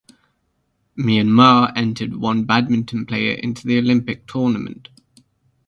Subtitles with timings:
[0.97, 4.89] Myanmar entered one badminton player into the Olympic tournament.